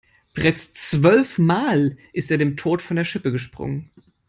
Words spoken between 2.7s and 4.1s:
von der Schippe gesprungen.